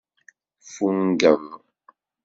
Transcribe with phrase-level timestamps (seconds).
[0.65, 1.43] Ffungeḍ.